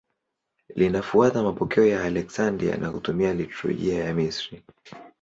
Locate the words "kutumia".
2.91-3.33